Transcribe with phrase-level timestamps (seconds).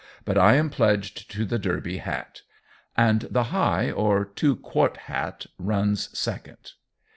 [0.25, 2.41] But I am pledged to the derby hat.
[2.97, 6.71] And the high or two quart hat runs second.